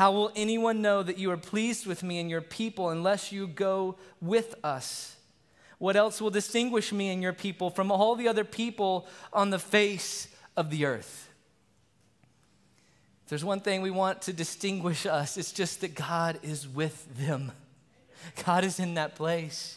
[0.00, 3.46] How will anyone know that you are pleased with me and your people unless you
[3.46, 5.14] go with us?
[5.76, 9.58] What else will distinguish me and your people from all the other people on the
[9.58, 11.28] face of the earth?
[13.24, 17.06] If there's one thing we want to distinguish us, it's just that God is with
[17.18, 17.52] them.
[18.46, 19.76] God is in that place.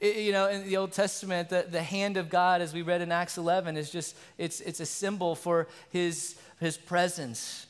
[0.00, 3.00] It, you know, in the Old Testament, the, the hand of God, as we read
[3.00, 7.68] in Acts 11, is just, it's, it's a symbol for his, his presence,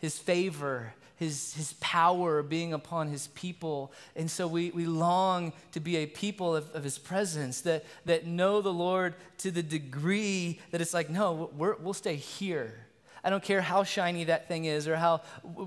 [0.00, 3.92] his favor, his, his power being upon his people.
[4.16, 8.26] And so we, we long to be a people of, of his presence that, that
[8.26, 12.86] know the Lord to the degree that it's like, no, we will stay here
[13.22, 15.20] I don't care how shiny that thing is or how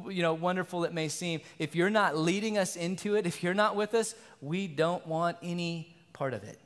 [0.09, 1.41] you know wonderful it may seem.
[1.59, 5.37] If you're not leading us into it, if you're not with us, we don't want
[5.43, 6.59] any part of it.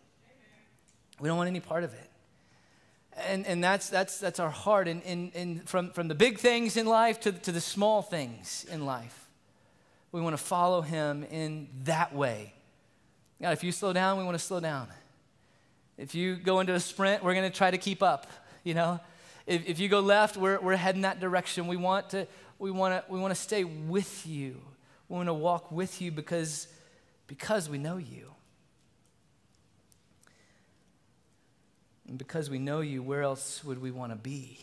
[1.19, 2.06] We don't want any part of it.
[3.17, 4.87] And, and that's, that's, that's our heart.
[4.87, 8.65] And, and, and from, from the big things in life to, to the small things
[8.71, 9.27] in life,
[10.11, 12.53] we want to follow him in that way.
[13.41, 14.87] God, if you slow down, we want to slow down.
[15.97, 18.27] If you go into a sprint, we're going to try to keep up,
[18.63, 18.99] you know?
[19.47, 21.67] If, if you go left, we're, we're heading that direction.
[21.67, 22.27] We want to,
[22.59, 24.61] we want to, we want to stay with you.
[25.09, 26.67] We want to walk with you because,
[27.27, 28.31] because we know you.
[32.07, 34.59] And because we know you, where else would we want to be?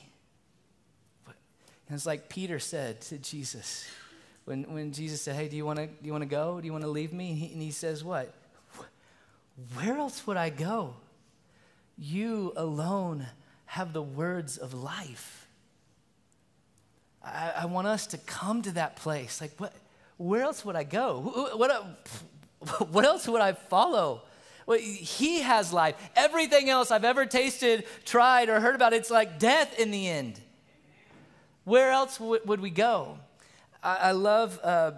[1.27, 3.87] And it's like Peter said to Jesus
[4.45, 6.61] when, when Jesus said, Hey, do you want to do you want to go?
[6.61, 7.31] Do you want to leave me?
[7.31, 8.33] And he, and he says, What?
[9.75, 10.95] Where else would I go?
[11.97, 13.27] You alone
[13.67, 15.47] have the words of life.
[17.23, 19.41] I, I want us to come to that place.
[19.41, 19.73] Like, what,
[20.17, 21.51] where else would I go?
[21.55, 21.71] What,
[22.91, 24.23] what else would I follow?
[24.67, 25.95] Well, he has life.
[26.17, 30.41] Everything else I've ever tasted, tried, or heard about, it's like death in the end.
[31.65, 33.19] Where else w- would we go?
[33.83, 34.93] I, I love uh,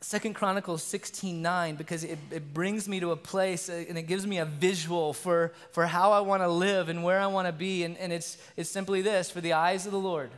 [0.00, 4.02] Second Chronicles 16 9 because it, it brings me to a place uh, and it
[4.02, 7.48] gives me a visual for, for how I want to live and where I want
[7.48, 7.82] to be.
[7.82, 10.30] And, and it's, it's simply this for the eyes of the Lord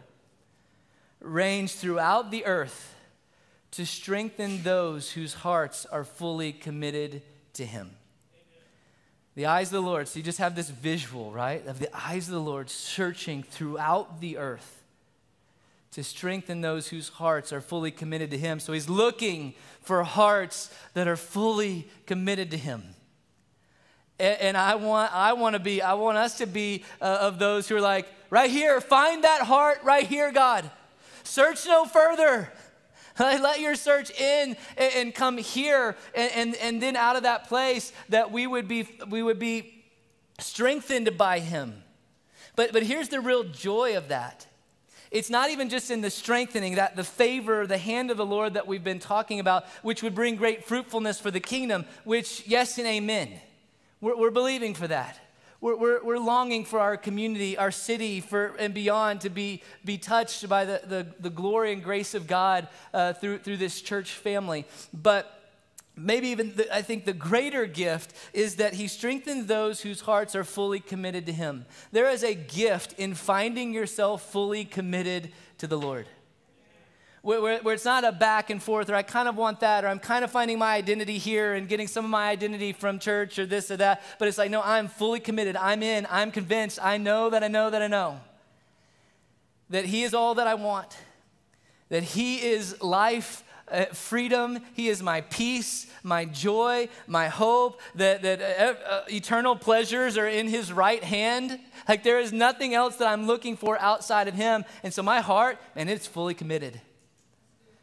[1.20, 2.94] range throughout the earth
[3.72, 7.22] to strengthen those whose hearts are fully committed
[7.54, 7.90] to Him.
[9.38, 10.08] The eyes of the Lord.
[10.08, 11.64] So you just have this visual, right?
[11.68, 14.82] Of the eyes of the Lord searching throughout the earth
[15.92, 18.58] to strengthen those whose hearts are fully committed to Him.
[18.58, 22.82] So He's looking for hearts that are fully committed to Him.
[24.18, 27.38] And, and I want, I want to be, I want us to be uh, of
[27.38, 30.68] those who are like, right here, find that heart right here, God.
[31.22, 32.52] Search no further.
[33.42, 37.92] Let your search in and, come here, and, and, and then out of that place
[38.08, 39.84] that we would be, we would be
[40.38, 41.82] strengthened by Him.
[42.54, 44.46] But, but here's the real joy of that
[45.10, 48.54] it's not even just in the strengthening, that the favor, the hand of the Lord
[48.54, 52.76] that we've been talking about, which would bring great fruitfulness for the kingdom, which, yes
[52.78, 53.40] and amen.
[54.00, 55.18] We're, we're believing for that.
[55.60, 59.98] We're, we're, we're, longing for our community, our city, for, and beyond to be, be
[59.98, 64.12] touched by the, the, the glory and grace of God uh, through, through this church
[64.12, 64.66] family.
[64.94, 65.38] But
[65.96, 70.36] maybe even the, I think the greater gift is that he strengthens those whose hearts
[70.36, 71.66] are fully committed to him.
[71.90, 76.06] There is a gift in finding yourself fully committed to the Lord.
[77.28, 79.84] Where, where, where, it's not a back and forth, or I kind of want that,
[79.84, 82.98] or I'm kind of finding my identity here and getting some of my identity from
[82.98, 84.02] church or this or that.
[84.18, 85.54] But it's like, no, I'm fully committed.
[85.54, 86.06] I'm in.
[86.10, 86.78] I'm convinced.
[86.82, 88.18] I know that I know that I know
[89.68, 90.96] that He is all that I want,
[91.90, 94.60] that He is life uh, freedom.
[94.72, 100.28] He is my peace, my joy, my hope, that, that uh, uh, eternal pleasures are
[100.28, 101.60] in His right hand.
[101.86, 104.64] Like there is nothing else that I'm looking for outside of Him.
[104.82, 106.80] And so my heart, and it's fully committed.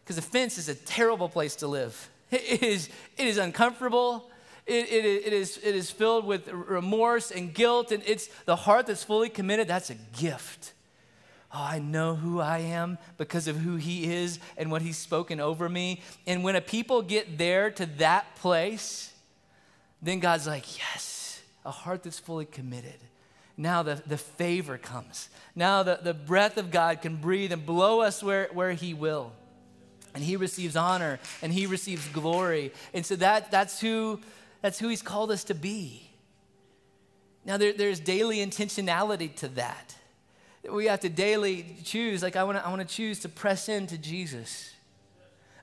[0.06, 2.10] Because a fence is a terrible place to live.
[2.32, 4.30] It is, it is uncomfortable.
[4.66, 8.88] It, it, it, is, it is filled with remorse and guilt, and it's the heart
[8.88, 9.68] that's fully committed.
[9.68, 10.74] That's a gift.
[11.54, 15.40] Oh, I know who I am because of who He is and what He's spoken
[15.40, 16.02] over me.
[16.26, 19.14] And when a people get there to that place,
[20.02, 23.00] then God's like, yes, a heart that's fully committed.
[23.56, 25.30] Now the, the favor comes.
[25.56, 29.32] Now the, the breath of God can breathe and blow us where, where He will.
[30.16, 32.72] And He receives honor and He receives glory.
[32.94, 34.20] And so that, that's, who,
[34.62, 36.10] that's who He's called us to be.
[37.46, 39.96] Now there, there's daily intentionality to that
[40.72, 42.24] we have to daily choose.
[42.24, 44.75] Like, I want to I wanna choose to press into Jesus.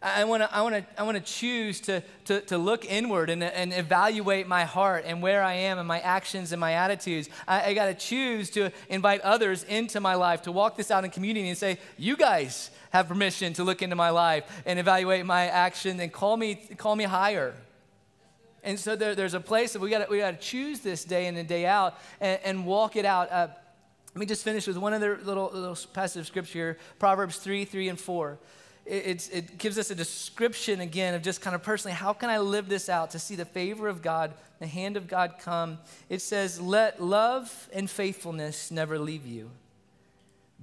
[0.03, 3.73] I want to I wanna, I wanna choose to, to, to look inward and, and
[3.73, 7.29] evaluate my heart and where I am and my actions and my attitudes.
[7.47, 11.05] I, I got to choose to invite others into my life, to walk this out
[11.05, 15.25] in community and say, You guys have permission to look into my life and evaluate
[15.25, 17.55] my action and call me, call me higher.
[18.65, 21.37] And so there, there's a place that we got we to choose this day in
[21.37, 23.31] and day out and, and walk it out.
[23.31, 23.49] Uh,
[24.15, 27.89] let me just finish with one other little, little passage of scripture Proverbs 3 3
[27.89, 28.39] and 4
[28.85, 32.39] it, it gives us a description again of just kind of personally how can I
[32.39, 35.79] live this out to see the favor of God, the hand of God come.
[36.09, 39.51] It says, Let love and faithfulness never leave you.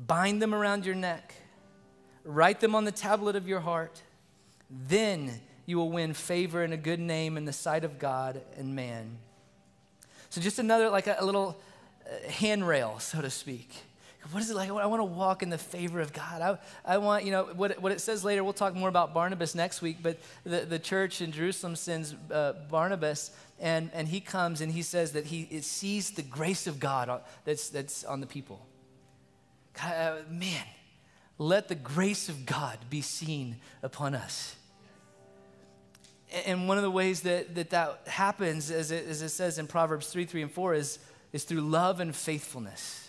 [0.07, 1.34] Bind them around your neck,
[2.24, 4.01] write them on the tablet of your heart.
[4.70, 8.76] Then you will win favor and a good name in the sight of God and
[8.76, 9.17] man.
[10.30, 11.59] So, just another, like a, a little
[12.05, 13.84] uh, handrail, so to speak
[14.32, 14.69] what is it like?
[14.69, 16.41] I want to walk in the favor of God.
[16.41, 19.55] I, I want, you know, what, what it says later, we'll talk more about Barnabas
[19.55, 24.61] next week, but the, the church in Jerusalem sends uh, Barnabas, and, and he comes
[24.61, 28.63] and he says that he sees the grace of God that's, that's on the people.
[29.73, 30.65] God, uh, man,
[31.39, 34.55] let the grace of God be seen upon us.
[36.45, 39.65] And one of the ways that that, that happens, as it, as it says in
[39.65, 40.99] Proverbs 3 3 and 4, is,
[41.34, 43.09] is through love and faithfulness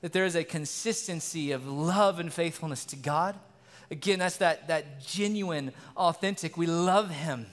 [0.00, 3.38] that there is a consistency of love and faithfulness to God.
[3.90, 6.56] Again, that's that, that genuine, authentic.
[6.56, 7.46] We love Him.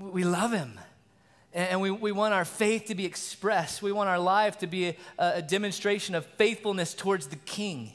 [0.00, 0.78] We love Him.
[1.52, 3.82] And we, we want our faith to be expressed.
[3.82, 7.92] We want our life to be a, a demonstration of faithfulness towards the King.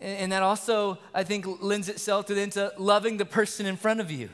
[0.00, 4.00] And, and that also, I think, lends itself to, into loving the person in front
[4.00, 4.30] of you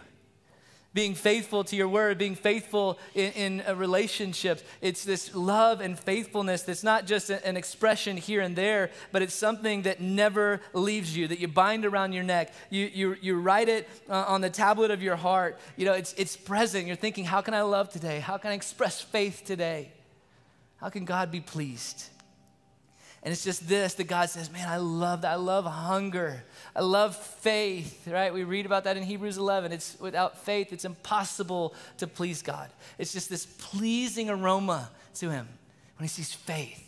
[0.94, 4.62] being faithful to your word, being faithful in, in relationships.
[4.80, 9.34] It's this love and faithfulness that's not just an expression here and there, but it's
[9.34, 12.54] something that never leaves you, that you bind around your neck.
[12.70, 15.58] You, you, you write it uh, on the tablet of your heart.
[15.76, 16.86] You know, it's, it's present.
[16.86, 18.20] You're thinking, how can I love today?
[18.20, 19.90] How can I express faith today?
[20.76, 22.10] How can God be pleased?
[23.24, 25.32] And it's just this that God says, man, I love that.
[25.32, 26.44] I love hunger.
[26.76, 28.32] I love faith, right?
[28.32, 29.72] We read about that in Hebrews 11.
[29.72, 32.70] It's without faith, it's impossible to please God.
[32.98, 35.48] It's just this pleasing aroma to Him
[35.96, 36.86] when He sees faith.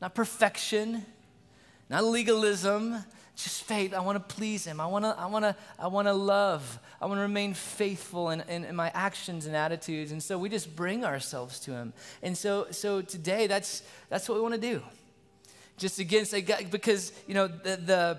[0.00, 1.04] Not perfection,
[1.90, 3.04] not legalism,
[3.36, 3.92] just faith.
[3.92, 4.80] I want to please Him.
[4.80, 6.78] I want to, I want to, I want to love.
[6.98, 10.12] I want to remain faithful in, in, in, my actions and attitudes.
[10.12, 11.92] And so we just bring ourselves to Him.
[12.22, 14.82] And so, so today, that's, that's what we want to do
[15.78, 18.18] just again say, because, you know, the, the,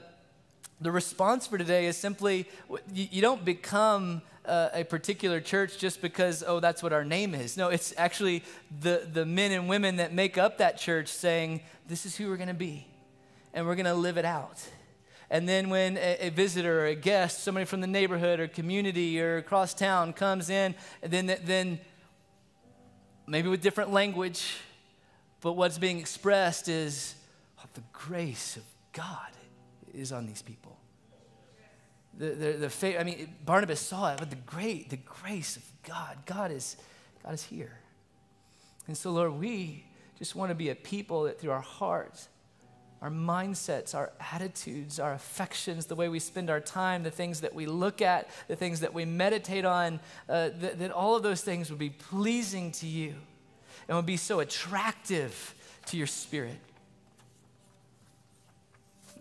[0.81, 2.47] the response for today is simply
[2.93, 7.35] you, you don't become uh, a particular church just because, oh, that's what our name
[7.35, 7.57] is.
[7.57, 8.43] No, it's actually
[8.81, 12.37] the, the men and women that make up that church saying, this is who we're
[12.37, 12.87] going to be,
[13.53, 14.65] and we're going to live it out.
[15.29, 19.21] And then when a, a, visitor or a guest, somebody from the neighborhood or community
[19.21, 21.79] or across town comes in, then, then
[23.27, 24.55] maybe with different language,
[25.41, 27.13] but what's being expressed is,
[27.73, 29.31] the grace of God
[29.93, 30.77] is on these people.
[32.17, 36.17] The, the, the I mean, Barnabas saw it, but the great, the grace of God,
[36.25, 36.75] God is,
[37.23, 37.77] God is here.
[38.87, 39.85] And so, Lord, we
[40.17, 42.27] just want to be a people that through our hearts,
[43.01, 47.55] our mindsets, our attitudes, our affections, the way we spend our time, the things that
[47.55, 51.41] we look at, the things that we meditate on, uh, that, that all of those
[51.41, 53.15] things would be pleasing to you
[53.87, 55.55] and would be so attractive
[55.85, 56.59] to your spirit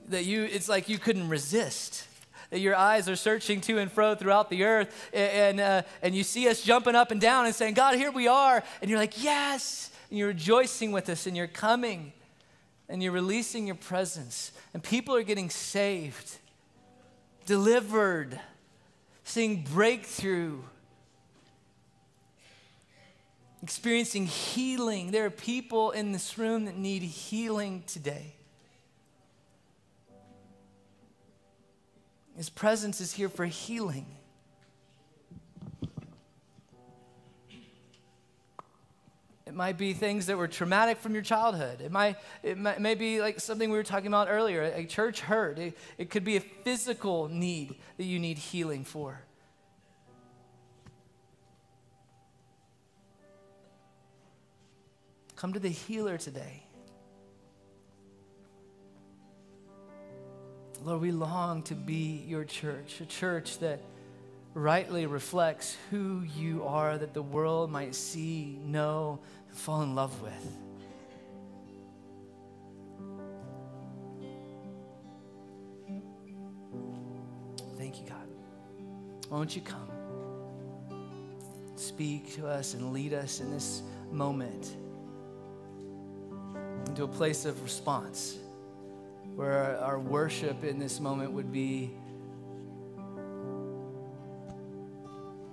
[0.08, 2.06] that you, it's like you couldn't resist.
[2.50, 6.24] That your eyes are searching to and fro throughout the earth, and, uh, and you
[6.24, 8.62] see us jumping up and down and saying, God, here we are.
[8.80, 9.90] And you're like, Yes.
[10.08, 12.14] And you're rejoicing with us, and you're coming,
[12.88, 14.52] and you're releasing your presence.
[14.72, 16.38] And people are getting saved,
[17.44, 18.40] delivered,
[19.24, 20.60] seeing breakthrough,
[23.62, 25.10] experiencing healing.
[25.10, 28.37] There are people in this room that need healing today.
[32.38, 34.06] His presence is here for healing.
[39.44, 41.80] It might be things that were traumatic from your childhood.
[41.80, 42.14] It might,
[42.44, 45.58] it might may be like something we were talking about earlier, a church hurt.
[45.58, 49.20] It, it could be a physical need that you need healing for.
[55.34, 56.67] Come to the healer today.
[60.84, 63.80] Lord, we long to be your church, a church that
[64.54, 69.18] rightly reflects who you are, that the world might see, know,
[69.48, 70.56] and fall in love with.
[77.76, 78.28] Thank you, God.
[79.30, 79.88] Won't you come?
[81.76, 84.76] Speak to us and lead us in this moment
[86.86, 88.38] into a place of response
[89.38, 91.92] where our, worship in this moment would be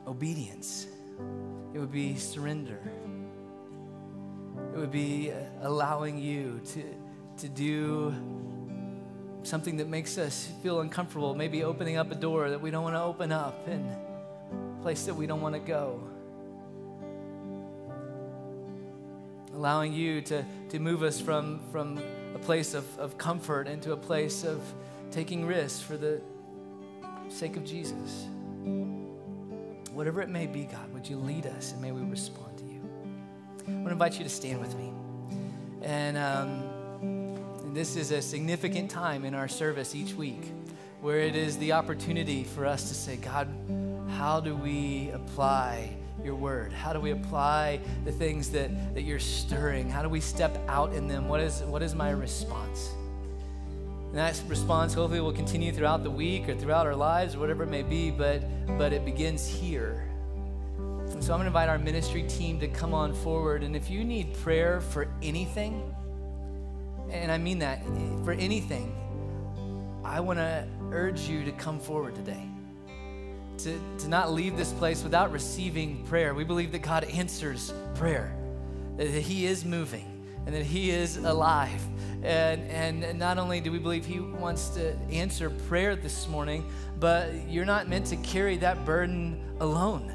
[0.08, 0.88] obedience,
[1.72, 2.80] it would be surrender,
[4.74, 6.84] it would be uh, allowing you to,
[7.38, 8.12] to do
[9.44, 12.96] something that makes us feel uncomfortable, maybe opening up a door that we don't want
[12.96, 16.02] to open up and a place that we don't want to go.
[19.54, 22.00] Allowing you to, to move us from, from
[22.36, 24.62] a place of, of comfort into a place of
[25.10, 26.22] taking risks for the
[27.30, 28.28] sake of Jesus.
[29.94, 32.82] Whatever it may be, God, would you lead us and may we respond to you?
[33.68, 34.92] I want to invite you to stand with me.
[35.82, 36.64] And, um,
[37.64, 40.52] and this is a significant time in our service each week
[41.00, 43.48] where it is the opportunity for us to say, God,
[44.18, 46.72] how do we apply your word?
[46.72, 49.90] How do we apply the things that, that you're stirring?
[49.90, 51.28] How do we step out in them?
[51.28, 52.90] What is, what is my response?
[54.10, 57.64] And that response hopefully will continue throughout the week or throughout our lives or whatever
[57.64, 58.44] it may be, but,
[58.78, 60.08] but it begins here.
[60.78, 63.64] And so I'm going to invite our ministry team to come on forward.
[63.64, 65.94] And if you need prayer for anything,
[67.10, 67.84] and I mean that,
[68.24, 68.96] for anything,
[70.04, 72.48] I want to urge you to come forward today
[73.60, 76.34] to, to not leave this place without receiving prayer.
[76.34, 78.36] We believe that God answers prayer,
[78.98, 81.82] that He is moving, and that He is alive.
[82.24, 82.64] And,
[83.04, 87.66] and not only do we believe He wants to answer prayer this morning, but you're
[87.66, 90.14] not meant to carry that burden alone.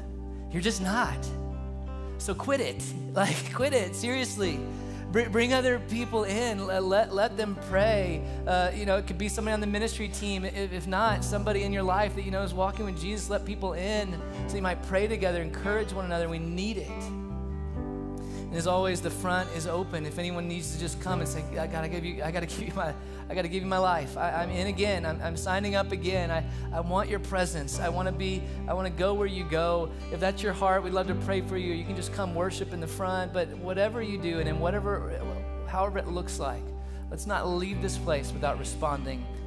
[0.51, 1.17] You're just not.
[2.17, 2.83] So quit it.
[3.13, 4.57] Like, quit it, seriously.
[5.11, 6.65] Bring, other people in.
[6.65, 8.23] Let, let, them pray.
[8.47, 10.45] Uh, you know, it could be somebody on the ministry team.
[10.45, 13.29] If, if not, somebody in your life that you know is walking with Jesus.
[13.29, 16.29] Let people in so you might pray together, encourage one another.
[16.29, 16.87] We need it.
[16.87, 20.05] And as always, the front is open.
[20.05, 22.61] If anyone needs to just come and say, "I gotta give you, I gotta give
[22.61, 22.93] you my,
[23.29, 24.17] I gotta give you my life.
[24.17, 25.05] I, am in again.
[25.05, 26.31] I'm, I'm, signing up again.
[26.31, 26.43] I,
[26.73, 27.79] I want your presence.
[27.79, 28.43] I want to be.
[28.67, 29.89] I want to go where you go.
[30.11, 31.73] If that's your heart, we'd love to pray for you.
[31.73, 33.33] You can just come worship in the front.
[33.33, 35.21] But whatever you do, and in whatever,
[35.67, 36.63] however it looks like,
[37.09, 39.40] let's not leave this place without responding to.